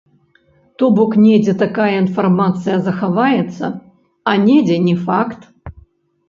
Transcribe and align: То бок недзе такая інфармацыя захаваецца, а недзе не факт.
То 0.81 0.85
бок 0.99 1.11
недзе 1.25 1.53
такая 1.63 1.89
інфармацыя 2.03 2.77
захаваецца, 2.87 3.65
а 4.33 4.35
недзе 4.49 4.77
не 4.89 4.95
факт. 5.05 5.47